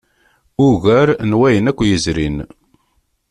[0.67, 2.37] Ugar n wayen akk yezrin.